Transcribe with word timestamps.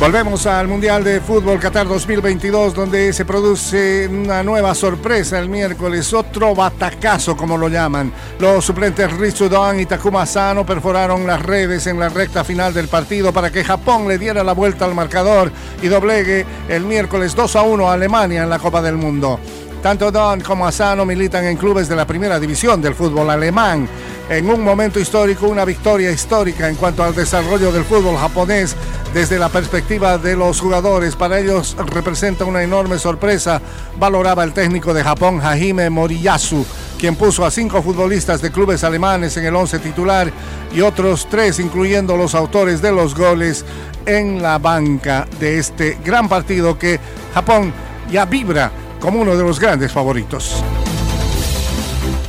Volvemos 0.00 0.46
al 0.46 0.68
Mundial 0.68 1.02
de 1.02 1.20
Fútbol 1.20 1.58
Qatar 1.58 1.88
2022, 1.88 2.72
donde 2.72 3.12
se 3.12 3.24
produce 3.24 4.06
una 4.06 4.44
nueva 4.44 4.72
sorpresa 4.76 5.40
el 5.40 5.48
miércoles, 5.48 6.14
otro 6.14 6.54
batacazo, 6.54 7.36
como 7.36 7.58
lo 7.58 7.68
llaman. 7.68 8.12
Los 8.38 8.64
suplentes 8.64 9.12
Ritsudan 9.12 9.80
y 9.80 9.86
Takuma 9.86 10.24
Sano 10.24 10.64
perforaron 10.64 11.26
las 11.26 11.42
redes 11.42 11.88
en 11.88 11.98
la 11.98 12.10
recta 12.10 12.44
final 12.44 12.72
del 12.72 12.86
partido 12.86 13.32
para 13.32 13.50
que 13.50 13.64
Japón 13.64 14.06
le 14.06 14.18
diera 14.18 14.44
la 14.44 14.52
vuelta 14.52 14.84
al 14.84 14.94
marcador 14.94 15.50
y 15.82 15.88
doblegue 15.88 16.46
el 16.68 16.84
miércoles 16.84 17.34
2 17.34 17.56
a 17.56 17.62
1 17.62 17.90
a 17.90 17.94
Alemania 17.94 18.44
en 18.44 18.50
la 18.50 18.60
Copa 18.60 18.80
del 18.80 18.94
Mundo. 18.94 19.40
Tanto 19.82 20.10
Don 20.10 20.40
como 20.40 20.66
Asano 20.66 21.06
militan 21.06 21.44
en 21.44 21.56
clubes 21.56 21.88
de 21.88 21.94
la 21.94 22.06
primera 22.06 22.40
división 22.40 22.82
del 22.82 22.96
fútbol 22.96 23.30
alemán. 23.30 23.88
En 24.28 24.50
un 24.50 24.62
momento 24.62 24.98
histórico, 24.98 25.46
una 25.46 25.64
victoria 25.64 26.10
histórica 26.10 26.68
en 26.68 26.74
cuanto 26.74 27.04
al 27.04 27.14
desarrollo 27.14 27.70
del 27.70 27.84
fútbol 27.84 28.16
japonés 28.16 28.74
desde 29.14 29.38
la 29.38 29.48
perspectiva 29.48 30.18
de 30.18 30.36
los 30.36 30.60
jugadores. 30.60 31.14
Para 31.14 31.38
ellos 31.38 31.76
representa 31.78 32.44
una 32.44 32.62
enorme 32.62 32.98
sorpresa, 32.98 33.62
valoraba 33.98 34.42
el 34.42 34.52
técnico 34.52 34.92
de 34.92 35.04
Japón, 35.04 35.40
Hajime 35.40 35.88
Moriyasu, 35.90 36.66
quien 36.98 37.14
puso 37.14 37.46
a 37.46 37.50
cinco 37.50 37.80
futbolistas 37.80 38.42
de 38.42 38.50
clubes 38.50 38.82
alemanes 38.82 39.36
en 39.36 39.46
el 39.46 39.54
once 39.54 39.78
titular 39.78 40.30
y 40.74 40.80
otros 40.80 41.28
tres, 41.30 41.60
incluyendo 41.60 42.16
los 42.16 42.34
autores 42.34 42.82
de 42.82 42.90
los 42.90 43.14
goles, 43.14 43.64
en 44.04 44.42
la 44.42 44.58
banca 44.58 45.26
de 45.38 45.58
este 45.58 45.98
gran 46.04 46.28
partido 46.28 46.78
que 46.78 46.98
Japón 47.32 47.72
ya 48.10 48.24
vibra 48.24 48.72
como 49.00 49.20
uno 49.20 49.36
de 49.36 49.44
los 49.44 49.60
grandes 49.60 49.92
favoritos. 49.92 50.62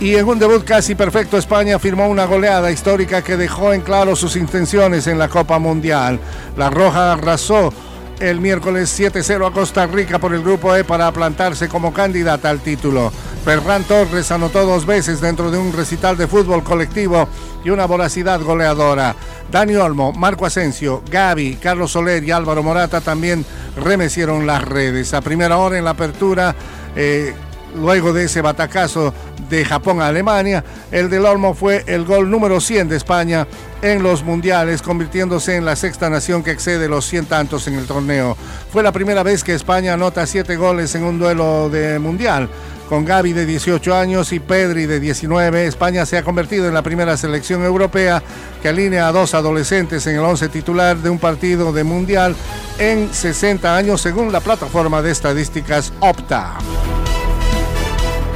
Y 0.00 0.14
en 0.14 0.26
un 0.26 0.38
debut 0.38 0.64
casi 0.64 0.94
perfecto, 0.94 1.36
España 1.36 1.78
firmó 1.78 2.08
una 2.08 2.24
goleada 2.24 2.70
histórica 2.70 3.22
que 3.22 3.36
dejó 3.36 3.74
en 3.74 3.82
claro 3.82 4.16
sus 4.16 4.34
intenciones 4.34 5.06
en 5.06 5.18
la 5.18 5.28
Copa 5.28 5.58
Mundial. 5.58 6.18
La 6.56 6.70
Roja 6.70 7.12
arrasó 7.12 7.70
el 8.18 8.40
miércoles 8.40 8.98
7-0 8.98 9.46
a 9.46 9.52
Costa 9.52 9.86
Rica 9.86 10.18
por 10.18 10.34
el 10.34 10.42
Grupo 10.42 10.74
E 10.74 10.84
para 10.84 11.12
plantarse 11.12 11.68
como 11.68 11.92
candidata 11.92 12.48
al 12.48 12.60
título. 12.60 13.12
Ferran 13.44 13.84
Torres 13.84 14.30
anotó 14.30 14.66
dos 14.66 14.84
veces 14.84 15.20
dentro 15.20 15.50
de 15.50 15.58
un 15.58 15.72
recital 15.72 16.16
de 16.16 16.26
fútbol 16.26 16.62
colectivo 16.62 17.26
y 17.64 17.70
una 17.70 17.86
voracidad 17.86 18.40
goleadora. 18.40 19.16
Dani 19.50 19.76
Olmo, 19.76 20.12
Marco 20.12 20.44
Asensio, 20.44 21.02
Gaby, 21.10 21.56
Carlos 21.56 21.92
Soler 21.92 22.22
y 22.22 22.30
Álvaro 22.30 22.62
Morata 22.62 23.00
también 23.00 23.44
remecieron 23.76 24.46
las 24.46 24.62
redes. 24.62 25.14
A 25.14 25.22
primera 25.22 25.56
hora 25.56 25.78
en 25.78 25.84
la 25.84 25.90
apertura, 25.90 26.54
eh, 26.94 27.34
luego 27.76 28.12
de 28.12 28.24
ese 28.24 28.42
batacazo 28.42 29.14
de 29.48 29.64
Japón 29.64 30.00
a 30.00 30.08
Alemania, 30.08 30.62
el 30.92 31.10
del 31.10 31.24
Olmo 31.24 31.54
fue 31.54 31.82
el 31.86 32.04
gol 32.04 32.30
número 32.30 32.60
100 32.60 32.88
de 32.88 32.96
España 32.96 33.48
en 33.82 34.02
los 34.02 34.22
mundiales, 34.22 34.82
convirtiéndose 34.82 35.56
en 35.56 35.64
la 35.64 35.76
sexta 35.76 36.10
nación 36.10 36.42
que 36.42 36.50
excede 36.50 36.88
los 36.88 37.06
100 37.06 37.26
tantos 37.26 37.66
en 37.66 37.74
el 37.74 37.86
torneo. 37.86 38.36
Fue 38.70 38.82
la 38.82 38.92
primera 38.92 39.22
vez 39.22 39.42
que 39.42 39.54
España 39.54 39.94
anota 39.94 40.26
siete 40.26 40.56
goles 40.56 40.94
en 40.94 41.04
un 41.04 41.18
duelo 41.18 41.68
de 41.68 41.98
mundial. 41.98 42.48
Con 42.90 43.04
Gaby 43.04 43.32
de 43.32 43.46
18 43.46 43.94
años 43.94 44.32
y 44.32 44.40
Pedri 44.40 44.86
de 44.86 44.98
19, 44.98 45.64
España 45.64 46.04
se 46.04 46.18
ha 46.18 46.24
convertido 46.24 46.66
en 46.66 46.74
la 46.74 46.82
primera 46.82 47.16
selección 47.16 47.62
europea 47.62 48.20
que 48.60 48.68
alinea 48.68 49.06
a 49.06 49.12
dos 49.12 49.32
adolescentes 49.34 50.04
en 50.08 50.16
el 50.16 50.22
11 50.22 50.48
titular 50.48 50.96
de 50.96 51.08
un 51.08 51.20
partido 51.20 51.72
de 51.72 51.84
mundial 51.84 52.34
en 52.80 53.14
60 53.14 53.76
años 53.76 54.00
según 54.00 54.32
la 54.32 54.40
plataforma 54.40 55.02
de 55.02 55.12
estadísticas 55.12 55.92
Opta. 56.00 56.54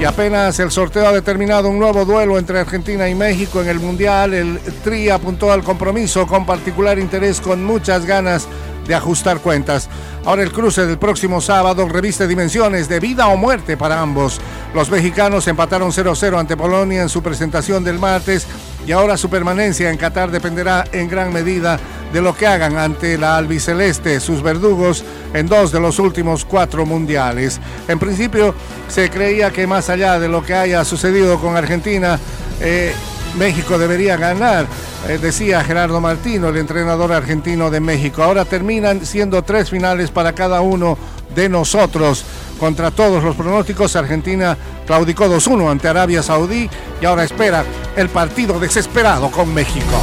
Y 0.00 0.04
apenas 0.04 0.56
el 0.60 0.70
sorteo 0.70 1.08
ha 1.08 1.12
determinado 1.12 1.68
un 1.68 1.80
nuevo 1.80 2.04
duelo 2.04 2.38
entre 2.38 2.60
Argentina 2.60 3.08
y 3.08 3.16
México 3.16 3.60
en 3.60 3.68
el 3.68 3.80
Mundial, 3.80 4.34
el 4.34 4.60
Tri 4.84 5.08
apuntó 5.08 5.50
al 5.50 5.64
compromiso 5.64 6.28
con 6.28 6.46
particular 6.46 7.00
interés, 7.00 7.40
con 7.40 7.64
muchas 7.64 8.06
ganas 8.06 8.46
de 8.86 8.94
ajustar 8.94 9.40
cuentas. 9.40 9.88
Ahora 10.24 10.42
el 10.42 10.52
cruce 10.52 10.86
del 10.86 10.98
próximo 10.98 11.40
sábado 11.40 11.88
reviste 11.88 12.26
dimensiones 12.26 12.88
de 12.88 13.00
vida 13.00 13.28
o 13.28 13.36
muerte 13.36 13.76
para 13.76 14.00
ambos. 14.00 14.40
Los 14.74 14.90
mexicanos 14.90 15.46
empataron 15.48 15.90
0-0 15.90 16.38
ante 16.38 16.56
Polonia 16.56 17.02
en 17.02 17.08
su 17.08 17.22
presentación 17.22 17.84
del 17.84 17.98
martes 17.98 18.46
y 18.86 18.92
ahora 18.92 19.16
su 19.16 19.30
permanencia 19.30 19.90
en 19.90 19.96
Qatar 19.96 20.30
dependerá 20.30 20.84
en 20.92 21.08
gran 21.08 21.32
medida 21.32 21.78
de 22.12 22.20
lo 22.20 22.36
que 22.36 22.46
hagan 22.46 22.76
ante 22.76 23.18
la 23.18 23.36
albiceleste, 23.36 24.20
sus 24.20 24.42
verdugos, 24.42 25.04
en 25.32 25.48
dos 25.48 25.72
de 25.72 25.80
los 25.80 25.98
últimos 25.98 26.44
cuatro 26.44 26.86
mundiales. 26.86 27.60
En 27.88 27.98
principio 27.98 28.54
se 28.88 29.10
creía 29.10 29.50
que 29.50 29.66
más 29.66 29.90
allá 29.90 30.20
de 30.20 30.28
lo 30.28 30.44
que 30.44 30.54
haya 30.54 30.84
sucedido 30.84 31.40
con 31.40 31.56
Argentina, 31.56 32.18
eh, 32.60 32.94
México 33.38 33.78
debería 33.78 34.16
ganar, 34.16 34.66
eh, 35.08 35.18
decía 35.18 35.64
Gerardo 35.64 36.00
Martino, 36.00 36.48
el 36.48 36.56
entrenador 36.56 37.12
argentino 37.12 37.70
de 37.70 37.80
México. 37.80 38.22
Ahora 38.22 38.44
terminan 38.44 39.04
siendo 39.04 39.42
tres 39.42 39.70
finales 39.70 40.10
para 40.10 40.32
cada 40.32 40.60
uno 40.60 40.96
de 41.34 41.48
nosotros. 41.48 42.24
Contra 42.58 42.90
todos 42.90 43.22
los 43.22 43.34
pronósticos, 43.34 43.96
Argentina 43.96 44.56
claudicó 44.86 45.26
2-1 45.26 45.70
ante 45.70 45.88
Arabia 45.88 46.22
Saudí 46.22 46.70
y 47.00 47.04
ahora 47.04 47.24
espera 47.24 47.64
el 47.96 48.08
partido 48.08 48.60
desesperado 48.60 49.30
con 49.30 49.52
México. 49.52 50.00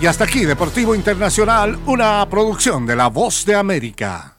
Y 0.00 0.06
hasta 0.06 0.24
aquí, 0.24 0.44
Deportivo 0.44 0.94
Internacional, 0.94 1.78
una 1.86 2.26
producción 2.28 2.84
de 2.84 2.96
La 2.96 3.06
Voz 3.06 3.46
de 3.46 3.54
América. 3.54 4.35